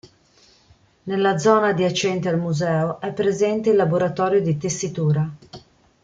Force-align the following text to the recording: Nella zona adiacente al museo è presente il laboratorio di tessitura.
Nella 1.03 1.37
zona 1.37 1.67
adiacente 1.67 2.27
al 2.27 2.39
museo 2.39 2.99
è 3.01 3.13
presente 3.13 3.69
il 3.69 3.75
laboratorio 3.75 4.41
di 4.41 4.57
tessitura. 4.57 5.29